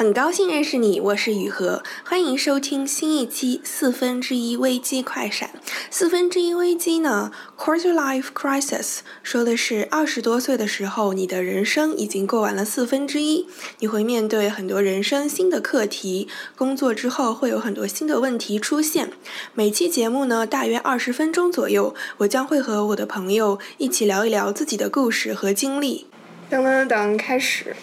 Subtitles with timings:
[0.00, 5.50] 很高兴认识你，我是雨禾，欢迎收听新一期四分之一危机快闪。
[5.90, 13.46] 四分之一危机呢，quarter life crisis，说的是二十多岁的时候，你的人生已经过完了四分之一，
[13.80, 16.26] 你会面对很多人生新的课题，
[16.56, 19.12] 工作之后会有很多新的问题出现。
[19.52, 26.06] 每期节目呢，大约二十分钟左右，我将会和我的朋友一起聊一聊自己的故事和经历。
[26.50, 27.76] 噔噔噔，开始。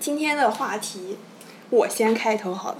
[0.00, 1.16] 今天的话题，
[1.70, 2.78] 我先开头好了，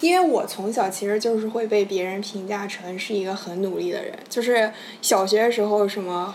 [0.00, 6.34] 因为我从小其实就是会被别人评价成是一个很努力的人，就是小学的时候什么，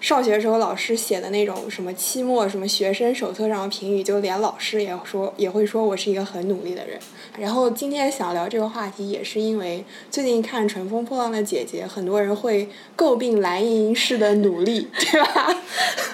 [0.00, 6.98] 上学时候老师写的那种什么期末什么学生手册上的评语，就连老师也说也会说我是一个很努力的人。
[7.38, 15.56] 然后今天想聊这个话题，也是因为最近看《乘风破浪的姐姐》，很多人会诟病蓝盈莹式的努力，对吧？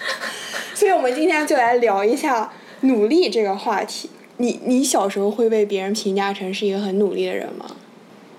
[0.74, 2.52] 所以我们今天就来聊一下。
[2.84, 7.66] 努力这个话题，你你小时候会被别人评价成是一个很努力的人吗？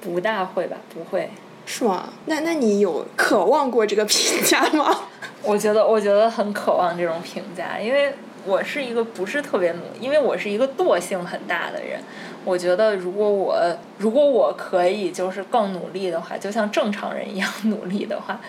[0.02, 1.30] 不大会吧，不会。
[1.68, 2.10] 是吗？
[2.28, 5.08] 那那你有渴望过这个评价吗？
[5.42, 8.14] 我觉得我觉得很渴望这种评价，因为
[8.46, 12.00] 我是一个不是特别努，因为我是一个惰性很大的人。
[12.44, 13.58] 我觉得如果我
[13.98, 18.40] 如果我可以就是更努力的话，就像正常人一样努力的话。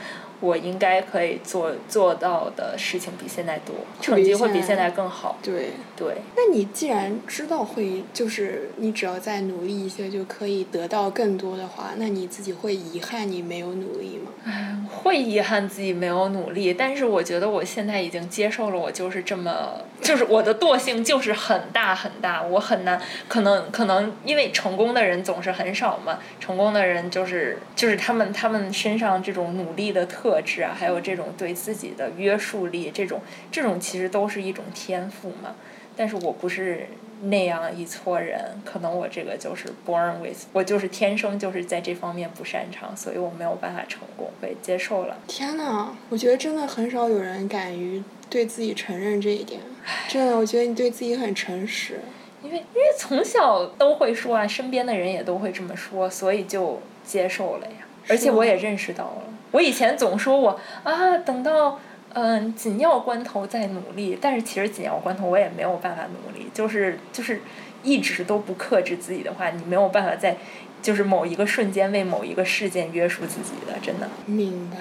[0.40, 5.38] 我应该可以做做到的事情比现在多，成绩会比现在更好。
[5.42, 6.16] 对对。
[6.36, 14.30] 那你既然知道会，就是你只要再努力一些就可以得到更多的话，那你自己会遗憾你没有努力吗？
[14.44, 30.25] 唉，会遗憾自己没有努力，但是我觉得我现在已经接受了，我就是这么，就是我的惰性就是很大很大，我很难，可能可能因为成功的人总是很少嘛，成功的人就是就是他们他们身上这种努力的特。
[30.26, 33.20] 特质啊，还有这种对自己的约束力，这种
[33.52, 35.54] 这种其实都是一种天赋嘛。
[35.96, 36.88] 但是我不是
[37.22, 45.16] 那样一撮人，可能我这个就是 born with，我就是天生就是在这方面不擅长，所以我没有办法成功，被接受了。
[45.28, 49.60] 天呐，我觉得真的很少有人敢于对自己承认这一点。
[50.08, 52.00] 真的，我觉得你对自己很诚实。
[52.42, 57.86] 因为因为从小都会说啊，身边的人也都会这么说，所以就接受了呀。
[58.08, 59.22] 而且我也认识到了。
[59.56, 61.80] 我以前总说我啊，等到
[62.12, 67.40] 嗯紧要关头再努力，但是其实紧要关头我也没有办法努力，就是就是
[67.82, 70.36] 一直都不克制自己的话，你没有办法在
[70.82, 74.06] 就是某一个瞬间为某一个事件约束自己的，真的。
[74.26, 74.76] 明白。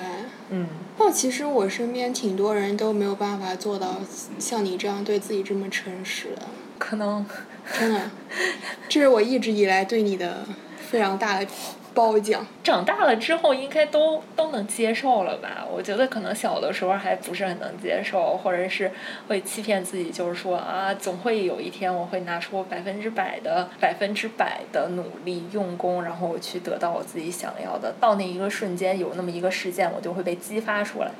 [0.49, 0.67] 嗯。
[0.97, 3.95] 那，其实我身边挺多人都没有办法做到
[4.37, 6.41] 像你这样对自己这么诚实的。
[6.77, 7.25] 可能。
[7.79, 8.01] 真的，
[8.87, 10.45] 这是我一直以来对你的
[10.77, 11.47] 非常大的。
[11.95, 12.45] 褒奖。
[12.61, 15.65] 长大了之后应该都都能接受了吧？
[15.71, 18.91] 我觉得可能小的时候还不是很能接受，或者是
[19.27, 27.95] 会欺骗自己，就是说啊，总会有一天我会拿出百分之百的百分之百的努力用功，然后我去得到我自己想要的。
[27.99, 31.11] 到那一个瞬间，有那么一个事件，我就会被激发出来。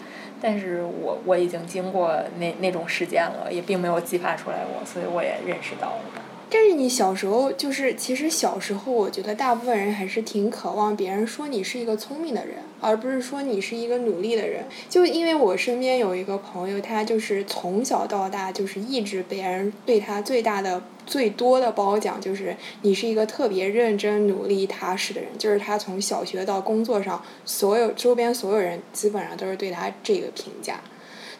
[0.42, 6.25] 但是我我已经经过那那种事件了，也并没有激发出来我，所以我也认识到了。
[6.50, 14.66] 但是你小时候就是，其实小时候我觉得大部分人还是挺渴望别人说你是一个聪明的人，而不是说你是一个努力的人。
[14.88, 25.30] 就因为我身边有一个朋友，他就是从小到大就是一直别人对他最大的、最多的褒奖就是你是一个特别认真、努力、踏实的人。
[25.38, 30.80] 就是他从小学到工作上，所有周边所有人基本上都是对他这个评价。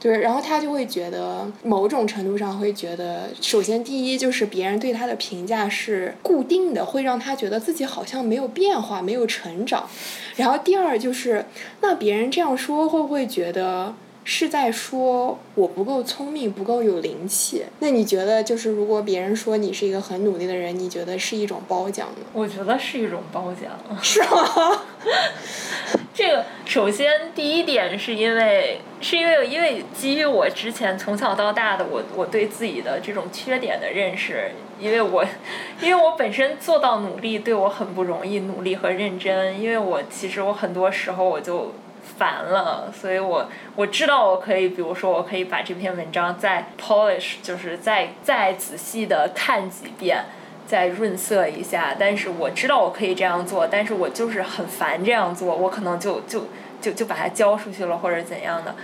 [0.06, 9.90] 对，然后他就会觉得，某种程度上会觉得，首先第一就是别人对他的评价是固定的，会让他觉得自己好像没有变化，没有成长。
[10.36, 11.44] 然后第二就是，
[11.82, 13.96] 那别人这样说会不会觉得？
[14.28, 17.64] 是在说我不够聪明，不够有灵气。
[17.80, 22.26] 那你觉得，就是如果别人说你是一个很努力的人，你觉得是一种褒奖吗？
[22.34, 23.72] 我觉得是一种褒奖。
[24.02, 24.82] 是吗？
[26.12, 34.50] 这个首先第一点是因为是因为因为基于我之前从小到大的我我对自己的这种缺点的认识，
[34.80, 35.24] 因为我
[35.82, 41.72] 因为我本身做到努力对我很不容易，努力和认真，因为我其实我很多时候我就。
[42.18, 50.26] 烦了，所以我我知道我可以，比如说我可以把这篇文章再 polish，就是再再仔细的看几遍，
[50.66, 51.96] 再润色一下。
[52.00, 56.46] 但是我知道我可以这样做，但是我就是很烦这样做，我可能就就
[56.82, 58.76] 就就把它交出去了或者怎样的。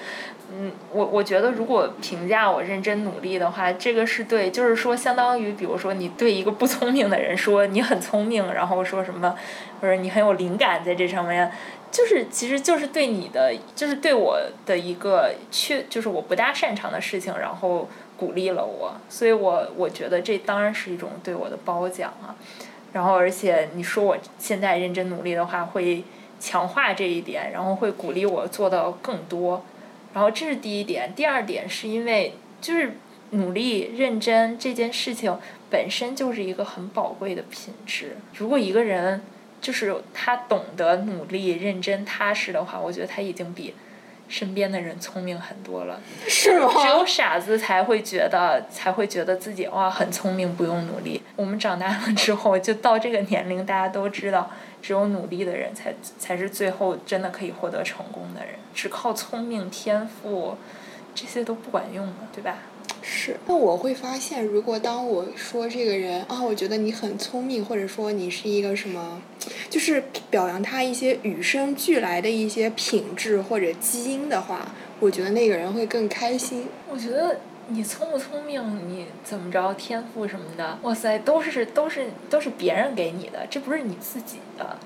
[0.53, 9.35] 嗯，我我觉得如果评价我认真努力的话，这个是对，就是说相当于，比如说你对一个不聪明的人说你很聪明，然后说什么，
[9.79, 11.49] 或者你很有灵感在这上面，
[11.89, 17.87] 就是其实就是对你的，就是对我的一个缺，就是我不大擅长的事情，然后
[18.17, 22.35] 鼓励了我，所以我我觉得这当然是一种对我的褒奖啊。
[22.91, 26.03] 然后而且你说我现在认真努力的话，会
[26.41, 29.63] 强化这一点，然后会鼓励我做到更多。
[30.13, 32.93] 然后这是第一点，第二点是因为就是
[33.31, 35.37] 努力认真这件事情
[35.69, 38.17] 本身就是一个很宝贵的品质。
[38.35, 39.21] 如果一个人
[39.61, 43.73] 就是他懂得努力、认真、踏实的话，我觉得他已经比
[44.31, 45.99] 身边的人聪明很多了。
[46.27, 46.69] 是吗？
[46.81, 51.21] 只有傻子才会觉得才会觉得自己哇很聪明，不用努力。
[51.35, 54.49] 我们长大了之后，就到这个年龄，大家都知道。
[54.81, 60.57] 只有努力的人才才是最后真的可以获得成功的人，只靠聪明天赋，
[61.13, 62.55] 这些都不管用的，对吧？
[63.01, 63.37] 是。
[63.47, 69.21] 那我会发现，如果当我说这个人啊，我觉得你很聪明，或者说你是一个什么，
[69.69, 76.67] 就是表扬他一些与生俱来的一些品质或者基因的话，我觉得那个人会更开心。
[76.89, 77.37] 我觉得。
[77.67, 78.61] 你聪不聪明？
[78.89, 79.73] 你怎么着？
[79.75, 80.77] 天赋什么的？
[80.81, 84.77] 哇塞，都是都是都是别人给你的，这不是你自己的。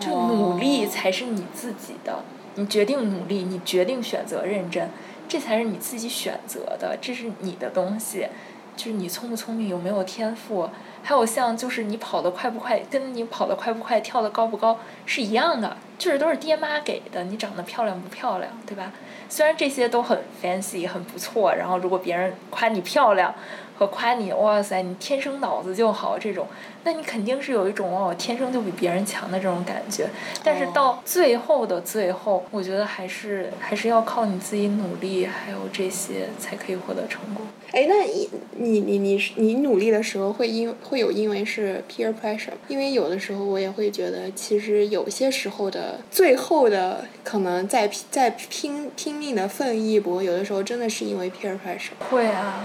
[0.00, 2.24] 就努力才是你自己的。
[2.54, 4.88] 你决定努力，你决定选择认真，
[5.30, 8.26] 这才是你自己选择的，这是你的东西。
[8.76, 10.70] 就是你聪不聪明，有没有天赋？
[11.02, 17.24] 还有像就是你跑得快不快，跟你跑得快不快，跳得高不高是一样的，就是都是爹妈给的。
[17.24, 18.90] 你长得漂亮不漂亮，对吧？
[19.28, 23.34] 虽然这些都很 fancy 很不错，然后如果别人夸你漂亮，
[23.80, 26.46] 和夸你哇塞你天生脑子就好这种，
[26.84, 30.06] 那你肯定是有一种哦天生就比别人强的这种感觉。
[30.44, 37.46] 但是到最后的最后，我觉得还是还是要靠你自己努力，还有这些才可以获得成功。
[37.72, 38.28] 哎，那你
[38.58, 42.50] 你你你你努力的时候会因会有因为是 peer pressure？
[42.68, 51.92] 因为有的时候我也会觉得，其实有些时候的最后的可能在在拼拼命的奋力一搏，有的时候真的是因为 peer pressure。
[52.10, 52.64] 会啊，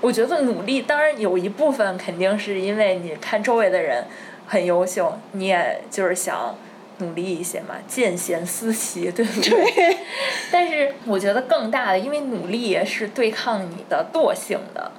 [0.00, 4.04] 我觉得努力当然有一部分肯定是因为你看周围的人
[4.46, 6.54] 很优秀，你也就是想。
[7.02, 9.96] 努力一些嘛，见贤思齐，对不对？
[10.52, 14.92] 但是我觉得更大的，因为努力也是对抗你的惰性的，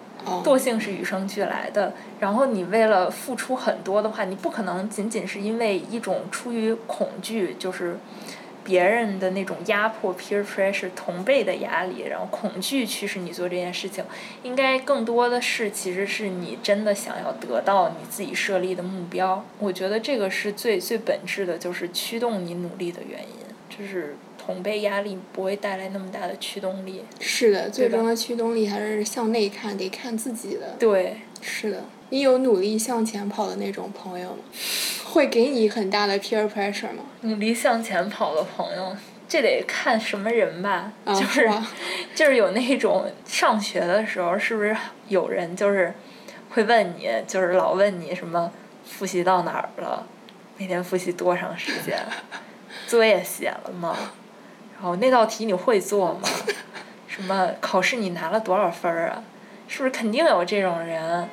[0.44, 1.94] 惰性是与生俱来的。
[2.20, 8.00] 然后你为了付出很多的话，你不可能仅仅是因为一种出于恐惧，就是。
[8.64, 14.04] 别人的那种压迫，peer pressure，同辈的压力，然后恐惧驱使你做这件事情，
[14.44, 19.44] 应该更多的是其实是你真的想要得到你自己设立的目标。
[19.60, 23.28] 我觉得这个是最最本质的，就是驱动你努力的原因，
[23.70, 27.04] 就是同辈压力不会带来那么大的驱动力。
[27.20, 30.76] 是的，最终的驱动力还是向内看，得看自己的。
[30.78, 31.84] 对，是的。
[32.10, 34.40] 你有努力向前跑的那种朋友吗？
[35.12, 37.04] 会给你很大的 peer pressure 吗？
[37.22, 38.96] 努力向前跑的朋友，
[39.28, 40.94] 这得看什么人吧。
[41.08, 41.50] 就是，
[42.16, 44.76] 就是有那种上学的时候，是不是
[45.10, 45.94] 有人就是
[46.52, 48.50] 会问你，就是老问你什么
[48.86, 50.08] 复习到哪儿了，
[50.58, 52.00] 每天复习多长时间，
[52.88, 53.98] 作业写了吗？
[54.76, 56.30] 然后那道题你会做吗？
[57.08, 59.22] 什么考试你拿了多少分儿啊？
[59.68, 61.28] 是不是肯定有这种人？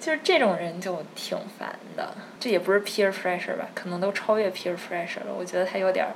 [0.00, 3.68] 就是这种人就挺烦的，这也不是 peer pressure 吧？
[3.74, 5.34] 可能都超越 peer pressure 了。
[5.38, 6.12] 我觉得他有点儿，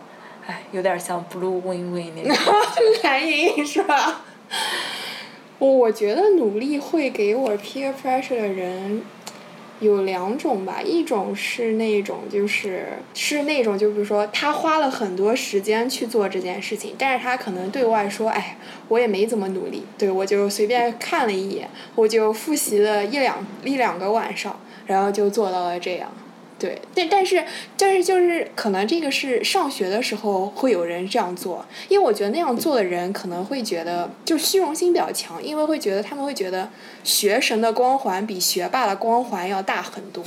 [0.46, 2.54] 哎，有点像 blue win win 那种。
[3.02, 4.22] 蓝莹莹是吧？
[5.58, 9.02] 我觉得努力会给我 peer pressure 的人。
[9.80, 18.56] 有两种吧，一种是那种就是是那种就比如说他花了很多时间去做这件事情，但是他可能对外说，哎，
[18.88, 26.10] 我也没怎么努力，对我就随便看了一眼，我就复习了一两一两个晚上，然后就做到了这样。
[26.64, 27.44] 对，但但是
[27.76, 36.70] 但是就是可能这个是上学的时候会有人这样做，因为我觉得那样做的人可能会觉得就虚荣心比较强，因为会觉得他们会觉得
[37.02, 40.24] 学神的光环比学霸的光环要大很多。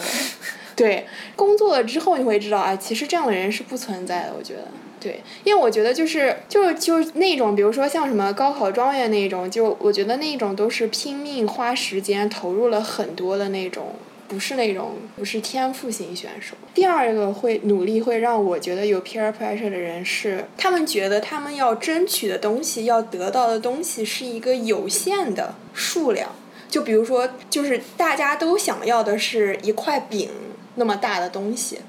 [0.76, 4.34] 对，工作了之后你会知道啊，其实这样的人是不存在的。
[4.38, 4.68] 我觉得，
[5.00, 13.96] 对，因为我觉得就是就是就那种，比如说像什么高考状元那种，就我觉得那种都是拼命花时间投入了很多的那种。
[14.28, 16.56] 不是那种不是天赋型选手。
[16.74, 26.30] 第二个会努力会让我觉得有 peer pressure 的人是，他们觉得他们要争取的东西，要得到的东西是一个有限的数量。
[26.70, 30.30] 就比如说，就是大家都想要的是一块饼
[30.76, 31.80] 那么大的东西，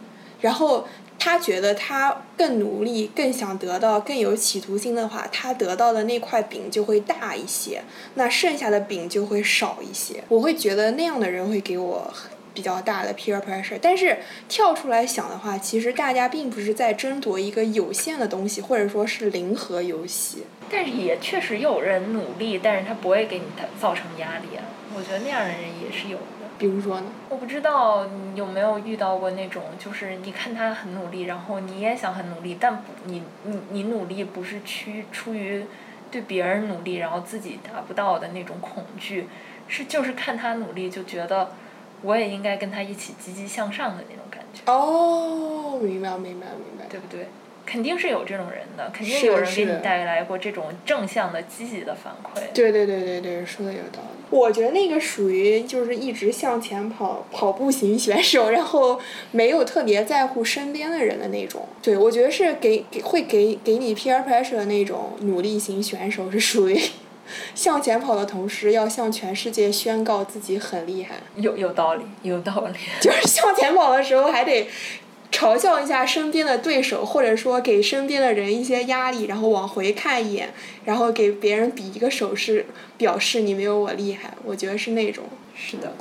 [0.41, 0.87] 然后
[1.19, 7.83] 他觉得他更努力、更想得到、更有企图心的话，他得到的那块饼就会大一些，
[8.15, 10.23] 那剩下的饼就会少一些。
[10.29, 12.15] 我会觉得那样的人会给我
[12.55, 13.79] 比较大的 peer pressure。
[13.83, 20.45] 但是跳出来想的话，其实大家并不是在争夺一个有限的东西，或者说是零和游戏。
[20.71, 23.45] 但是也确实有人努力，但是他不会给你
[23.81, 24.63] 造成压力啊。
[24.95, 26.38] 我觉得那样的人也是有的。
[26.59, 27.07] 比如说呢？
[27.29, 35.65] 我不知道你有没有遇到过那种，就是你看他很努力，然后你也想很努力，但不，你你你努力不是出出于
[36.11, 39.29] 对别人努力，然后自己达不到的那种恐惧，
[39.69, 41.53] 是就是看他努力就觉得
[42.03, 44.63] 我也应该跟他一起积极向上的那种感觉。
[44.71, 46.87] 哦，明白明白明白。
[46.89, 47.29] 对不对？
[47.67, 52.41] 肯定是有这种人的，肯定有人给你带来过这种正向的、积极的反馈。
[52.55, 54.18] 对对对对对，说的有道理。
[54.31, 59.01] 我觉得那个属于就是一直向前跑跑步型选手，然后
[59.33, 61.67] 没有特别在乎身边的人的那种。
[61.83, 66.79] 对，我觉得是给给会给给你 peer pressure 的那种努力型选手，是属于
[67.55, 71.17] 向前跑的同时要向全世界宣告自己很厉害。
[71.37, 72.79] 有有道理，有道理。
[73.01, 74.69] 就是向前跑的时候还得。
[75.31, 80.53] 嘲笑一下身边的对手，或者说给身边的人一些压力，然后往回看一眼，
[80.85, 82.67] 然后给别人比一个手势，
[82.97, 84.35] 表示你没有我厉害。
[84.45, 85.25] 我觉得是那种。
[85.55, 85.95] 是的。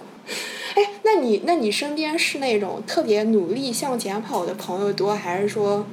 [0.76, 5.86] 哎，那你那你身边是那种特别努力向前跑的朋友多，还是说，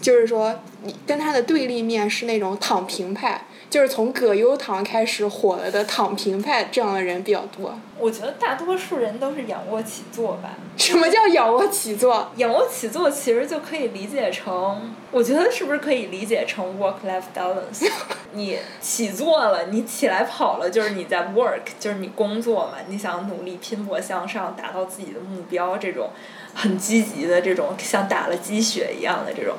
[0.00, 3.46] 就是说你跟他的对立面是那种躺平派？
[3.70, 7.78] 就是从葛优躺开始火了的躺平派这样的人比较多。
[7.98, 10.56] 我觉得大多数人都是仰卧起坐吧。
[10.76, 12.30] 什么叫仰卧起坐？
[12.36, 17.88] 仰卧起坐其实就可以理解成，我觉得是不是可以理解成 work-life balance？
[18.32, 22.78] 你起坐了，你起来跑了，就是你在 work，就是你工作嘛。
[22.88, 26.08] 你想努力拼搏向上，达到自己的目标，这种
[26.54, 29.54] 很积极的这种，像打了鸡血一样的这种。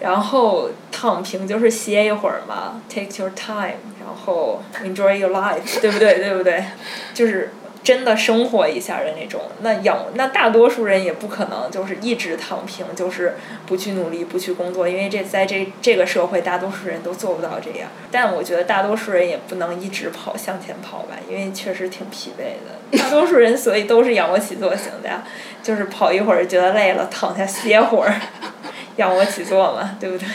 [0.00, 6.18] 然后躺平就是歇一会儿嘛，take your time，然后 enjoy your life， 对不对？
[6.18, 6.64] 对不对？
[7.14, 9.42] 就是真的生活一下的那种。
[9.60, 13.34] 那仰，那大多数人也不可能就是一直躺平，就是
[13.66, 17.90] 不去努力，不去工作，因为这在这这个社会，大多数人都做不到这样。
[18.10, 22.98] 但我觉得大多数人也不能一直跑向前跑吧，因为确实挺疲惫的。
[22.98, 25.22] 大多数人所以都是仰卧起坐型的呀，
[25.62, 28.14] 就是跑一会儿觉得累了，躺下歇会儿。
[28.96, 30.26] 仰卧起坐嘛， 对不对？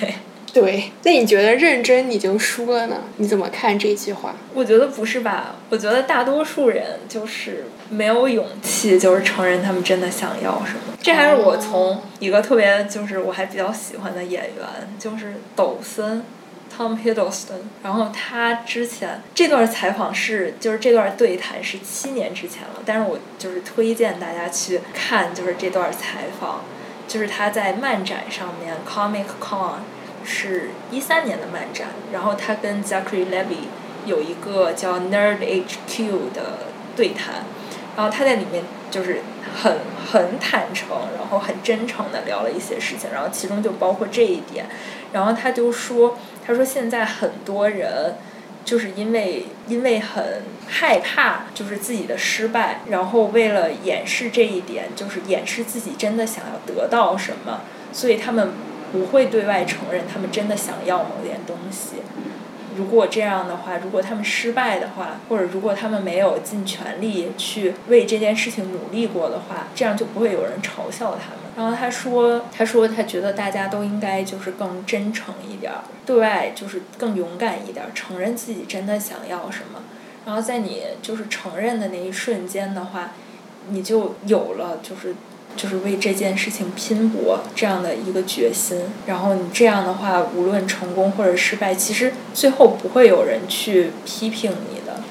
[0.51, 2.97] 对，那你觉得认真你就输了呢？
[3.17, 4.33] 你怎么看这句话？
[4.55, 5.55] 我觉得不是吧？
[5.69, 10.79] 我觉得大多数人就是没有勇气，就是承认他们真的想要什么。
[10.99, 14.65] 这还是我从一个特别就是我还比较喜欢的演员，
[14.97, 16.23] 就是抖森
[16.75, 17.61] ，Tom Hiddleston。
[17.83, 26.63] 然后他之前这段采访是，就是这段对谈是七年之前了，但是我就是推荐大家去看，就是这段采访。
[27.09, 29.79] 就是他在漫展上面，Comic Con
[30.23, 33.65] 是一三年的漫展，然后他跟 Zachary Levy
[34.05, 37.43] 有一个叫 Nerd HQ 的对谈，
[37.97, 39.21] 然后他在里面就是
[39.61, 39.79] 很
[40.11, 44.67] 很坦诚，然后很真诚的聊了一些事情，然后其中就包括这一点，
[45.11, 48.15] 然后他就说，他说现在很多人。
[48.65, 57.61] 就是因为因为很害怕，就是自己的失败，然后为了掩饰这一点，就是掩饰自己真的想要得到什么，
[57.91, 58.49] 所以他们
[58.91, 61.97] 不会对外承认他们真的想要某件东西。
[62.79, 71.39] 如果这样的话，如果他们失败的话，或者如果他们没有尽全力去为这件事情努力过的话，这样就不会有人嘲笑他们。
[71.57, 75.73] 然后他说，他说他觉得大家都应该就是更真诚一点，
[76.05, 79.81] 对外就是更勇敢一点，承认自己真的想要什么。
[80.25, 83.11] 然后在你就是承认的那一瞬间的话，
[83.69, 85.13] 你就有了就是
[85.55, 88.77] 就是为这件事情拼搏这样的一个决心。
[89.05, 95.01] 然后你这样的话，无论成功或者失败，其实最后不会有人去批评你的。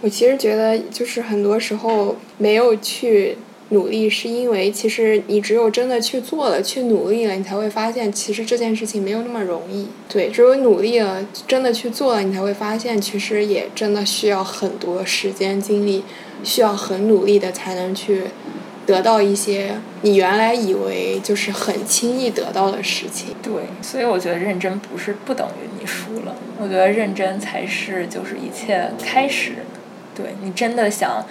[0.00, 3.38] 我其实觉得，就是很多时候没有去。
[3.68, 9.86] 努力是因为，其实你只有真的去做了，去努力了，你才会发现，其实这件事情没有那么容易。
[10.10, 16.04] 对，只有努力了，真的去做了，你才会发现，其实也真的需要很多时间精力，
[16.44, 18.24] 需要很努力的才能去
[18.86, 23.34] 得到一些你原来以为就是很轻易得到的事情。
[23.42, 29.52] 对，所以我觉得认真不是不等于你输了，我觉得认真才是就是一切开始。
[30.14, 31.24] 对你真的想。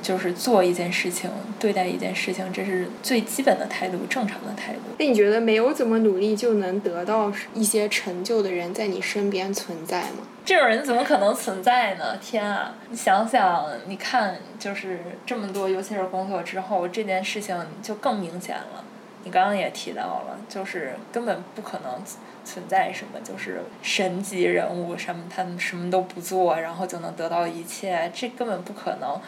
[0.00, 4.80] 就是做一件事情，对待一件事情，这是最基本的态度，正常的态度。
[4.98, 10.26] 那你觉得没有怎么努力就能得到一些成就的人，在你身边存在吗？
[10.44, 12.16] 这种人怎么可能存在呢？
[12.16, 12.74] 天啊！
[12.88, 18.84] 你想想，你看，就是这么多，尤其是工作之后，这件事情就更明显了。
[19.24, 22.02] 你刚刚也提到了，就是根本不可能
[22.44, 29.20] 存在什么就是神级人物，什么他们什么都不做，然后就能得到一切，这根本不可能。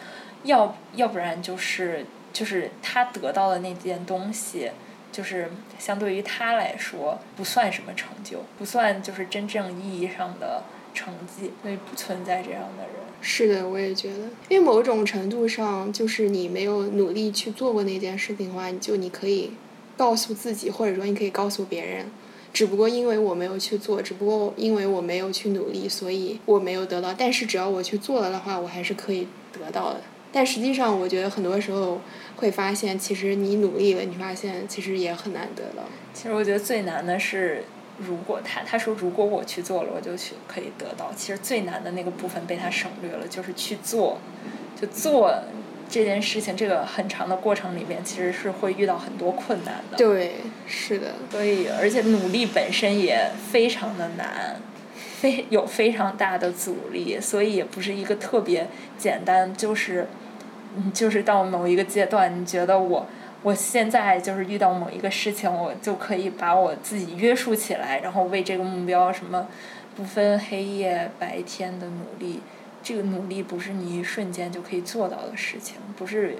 [0.44, 4.70] 要要不然就是就是他得到的那件东西，
[5.12, 10.62] 就是相对于他来说不算什么成就，不算就是真正意义上的
[10.94, 12.94] 成绩，所以不存在这样的人。
[13.22, 19.52] 是的，我也觉得，因为某种程度上，就是你没有努力去做过那件事情的话，你就你可以
[19.96, 22.06] 告诉自己，或者说你可以告诉别人，
[22.54, 27.12] 只不过因为我没有去做，只不过因为我没有去努力，所以我没有得到。
[27.12, 30.00] 但是只要我去做了的话，我还是可以得到的。
[30.32, 32.00] 但实际上，我觉得很多时候
[32.36, 35.84] 会发现，其实你努力了，你发现其实也很难得到。
[36.14, 37.64] 其实我觉得最难的是。
[38.08, 41.12] 如果他他说如果我去做了，我就去可以得到。
[41.14, 44.16] 其实最难的那个部分被他省略了，就是去做，
[44.80, 45.34] 就做
[45.86, 46.56] 这件事情。
[46.56, 49.98] 这个很长的过程里面，其实是会遇到很多困难的。
[49.98, 51.08] 对，是的。
[51.30, 54.58] 所以，而且努力本身也非常的难，
[55.20, 59.54] 非有非常大的阻力，所以也不是一个特别简单。
[59.54, 60.08] 就是，
[60.76, 63.06] 嗯，就是到某一个阶段，你觉得我。
[63.42, 69.48] 我现在就是遇到某一个事情，我就可以把我自己约束起来，然后为这个目标什么
[69.96, 72.40] 不分黑夜白天的努力。
[72.82, 76.36] 这个努力不是你一瞬间就可以做到的事情，不是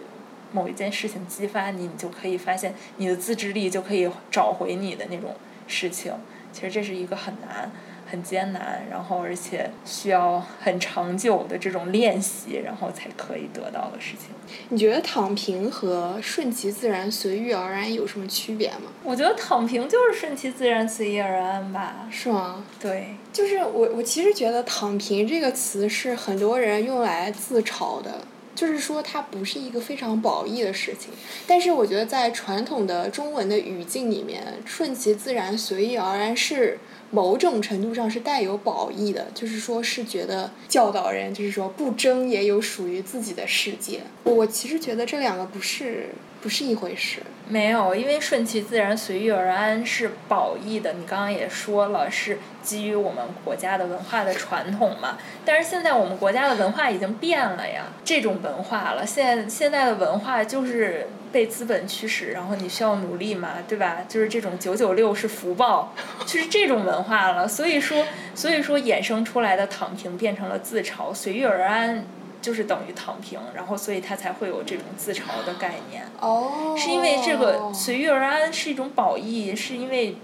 [0.52, 5.34] 某一件事情激发你，你就可以发现你的自制力就可以找回你的那种
[5.66, 6.12] 事情。
[6.52, 7.70] 其实这是一个很难。
[8.10, 14.30] 很艰难，然后而且需要很长久的这种练习，然后才可以得到的事情。
[14.70, 18.90] 你觉得躺平和顺其自然、随遇而安有什么区别吗？
[19.04, 22.08] 我觉得躺平就是顺其自然、随遇而安吧。
[22.10, 22.64] 是吗？
[22.80, 23.14] 对。
[23.32, 28.22] 就是我，我其实觉得“躺平”这个词是很多人用来自嘲的，
[28.56, 31.12] 就是说它不是一个非常褒义的事情。
[31.46, 36.78] 但是我觉得在传统的中文的语境里面，“顺其自然、随遇而安”是。
[37.10, 44.00] 某种程度上是带有褒义的，就是说是觉得教导人，就是说不争也有属于自己的世界。
[44.24, 47.20] 我其实觉得这两个不是不是一回事。
[47.48, 50.92] 没有，因为顺其自然、随遇而安是褒义的。
[50.92, 55.18] 你刚刚也说了，是基于我们国家的文化的传统嘛。
[55.44, 59.04] 但是现在我们国家的文化已经变了呀，这种文化了。
[59.04, 63.98] 现现在的文化就是被资本驱使，然后你需要努力嘛，对吧？
[64.08, 65.94] 就是这种九九六是福报，
[66.26, 67.46] 就是这种文化了。
[67.46, 72.04] 所以说，所以说衍生出来的躺平变成了自嘲，随遇而安。
[72.42, 76.04] 就是等于躺平，然后所以他才会有这种自嘲的概念。
[76.20, 76.74] 哦。
[76.74, 80.16] 是因为这个随遇而安是一种褒义，是因为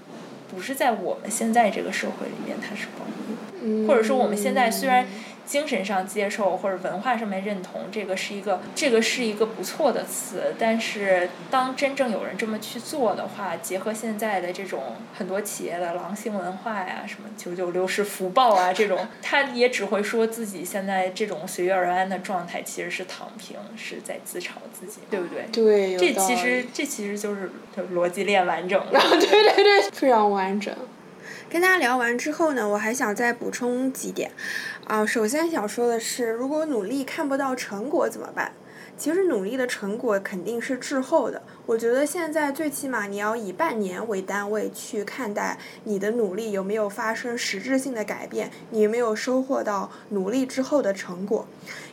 [0.51, 3.05] 不是在我们现在这个社会里面它是褒
[3.63, 5.07] 义，或者说我们现在虽然。
[5.47, 10.53] 精神上接受或者文化上面认同，这个是一个这个是一个不错的词。
[10.59, 25.47] 但是当真正有人这么去做的话，结合现在的这种很多企业的狼性文化呀，什么九九六是福报啊这种，他也只会说自己现在这种随遇而安的状态其实是躺平，是在自嘲自己，对不对？
[25.53, 27.51] 对，这其实这其实就是
[27.95, 29.01] 逻辑链完整了。
[29.21, 30.75] 对对对，非常完整。
[31.49, 34.31] 跟大家聊完之后呢，我还想再补充几点，
[34.85, 38.53] 啊，首先想说的是，如果努力看不到成果怎么办？
[38.97, 41.43] 其实努力的成果肯定是滞后的。
[41.67, 51.47] 我觉得现在最起码你要以半年为单位去看待你的努力有没有发生实质性的改变，你有没有收获到努力之后的成果。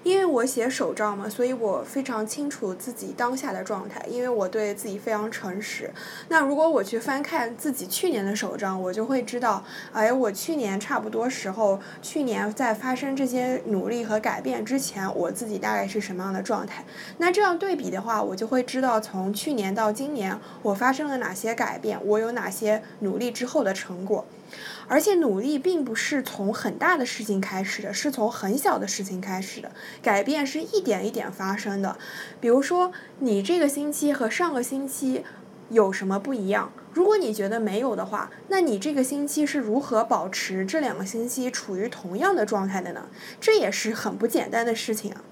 [0.03, 5.89] 因为我写手账嘛，所以我非常清楚自己当下的状态，因为我对自己非常诚实。
[6.27, 16.83] 那如果我去翻看自己去年的手账，我就会知道，哎，我去年差不多时候，去年在发生这些努力和改变之前，我自己大概是什么样的状态。
[17.17, 19.73] 那这样对比的话，我就会知道从去年。
[19.73, 21.99] 到今年，我发生了哪些改变？
[22.05, 24.25] 我有哪些努力之后的成果？
[24.87, 29.71] 而且努力并不是从很大的事情开始的，是从很小的事情开始的。
[30.03, 31.97] 改变是一点一点发生的。
[32.39, 35.23] 比如说，你这个星期和上个星期
[35.69, 36.71] 有什么不一样？
[36.93, 43.07] 如果你觉得没有的话，那你这个星期是如何保持这两个星期处于同样的状态的呢？
[43.41, 45.23] 这也是很不简单的事情啊。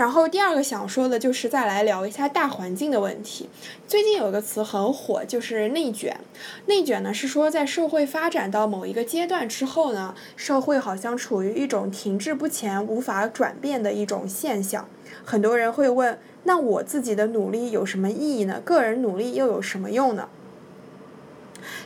[0.00, 3.50] 然后第二个想说的就是再来聊一下大环境的问题。
[3.86, 6.18] 最近有个词很火，就是内卷。
[6.64, 14.88] 内卷呢是说在社会发展到某一个阶段之后呢，社会好像处于一种停滞不前、无法转变的一种现象。
[15.22, 18.58] 很多人会问：那我自己的努力有什么意义呢？
[18.64, 20.30] 个人努力又有什么用呢？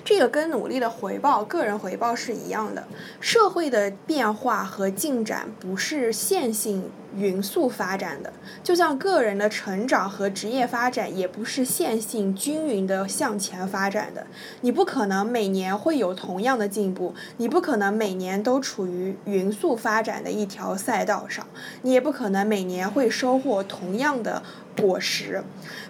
[0.04, 2.84] 这个跟努力的回报、个人回报是一样的。
[3.20, 6.90] 社会的变化和进展不是线性。
[7.16, 14.26] 匀速发展的，就像个人的成长和职业发展也不是线性均匀的向前发展的。
[14.62, 21.46] 你不可能每年会有同样的进步，你不可能每年都处于匀速发展的一条赛道上，
[21.82, 24.42] 你也不可能每年会收获同样的。
[24.76, 25.42] 果实，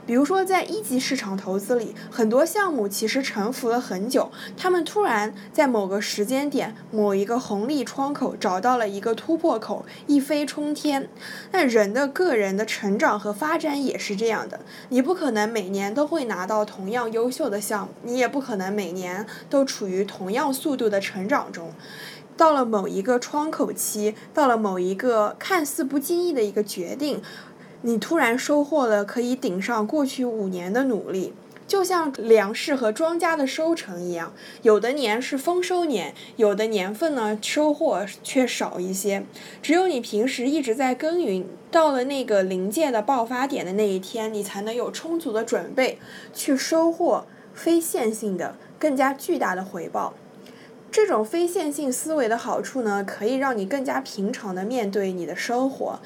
[0.06, 11.08] 比如说在一级市场投资里，很多项目其实沉浮了很久，他们突然在某个时间点、某一个红利窗口找到了一个突破口，一飞冲天。
[11.52, 21.72] 那人的个人的成长和发展也是这样的，你不可能每年都会拿到同样优秀的项目，你也不可能每年都处于同样速度的成长中。
[22.36, 27.22] 到了某一个窗口期，到了某一个看似不经意的一个决定。
[27.86, 31.34] 你突然收获了可以顶上过去五年的努力，
[31.66, 39.26] 就像粮食和庄稼的收成一样，有的年是丰收年，有的年份呢收获却少一些。
[39.60, 45.98] 只有你平时一直在耕耘，到了那个临界的爆发点的那一天，你才能有充足的准备
[46.32, 50.14] 去收获非线性的、更加巨大的回报。
[50.90, 56.00] 这种非线性思维的好处呢，可以让你更加平常的面对你的生活。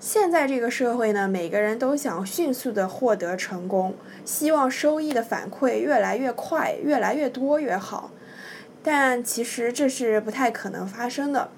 [0.00, 8.10] 现在这个社会呢，每个人都想迅速的获得成功，希望收益的反馈越来越快、越来越多越好，
[8.82, 11.50] 但其实这是不太可能发生的。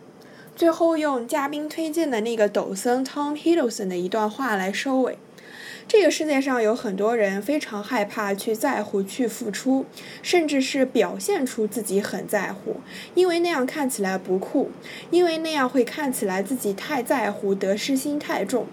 [0.56, 5.18] 最后用嘉宾推荐的那个抖森 Tom Hiddleston 的一段话来收尾。
[5.88, 9.84] 这个世界上有很多人非常害怕去在乎、去付出，
[10.22, 12.76] 甚至是表现出自己很在乎，
[13.14, 14.70] 因为那样看起来不酷，
[15.10, 18.66] 因为那样会看起来自己太在乎、得失心太重。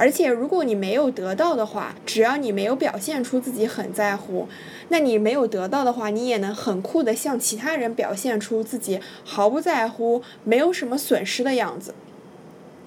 [0.00, 4.48] 而且，如果你没有得到的话，只要你没有表现出自己很在乎，
[4.90, 11.94] 那你没有得到的话，你也能很酷的向其他人表现出自己毫不在乎、没有什么损失的样子。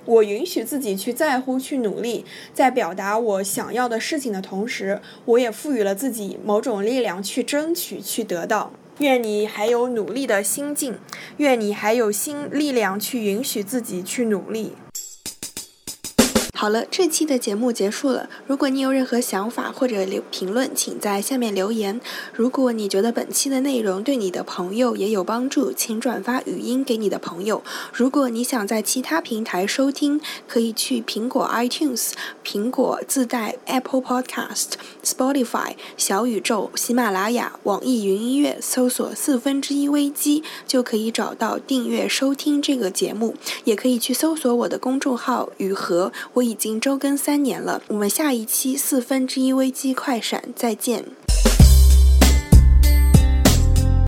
[0.05, 8.71] 我允许自己去在乎、去努力，在表达我想要的事情的同时，我也赋予了自己某种力量去争取、去得到。
[8.99, 10.95] 愿你还有努力的心境，
[11.37, 14.73] 愿你还有心力量去允许自己去努力。
[16.61, 18.29] 好了，这期的节目结束了。
[18.45, 21.99] 如果你有任何想法或者留评论，请在下面留言。
[22.35, 27.63] 如果你觉得本期的内容对你的朋友也有帮助，请转发语音给你的朋友。
[27.91, 32.11] 如果你想在其他平台收听，可以去苹果 iTunes、
[32.45, 43.33] 苹果自带 Apple Podcast、Spotify、小宇宙、喜马拉雅、网易云音乐搜索“四分之一危机”，就可以找到订阅收听这个节目。
[43.63, 47.81] 也可以去搜索我的公众号“雨禾”，我已经周更三年了。
[47.87, 51.05] 我们下一期四分之一危机快闪再见。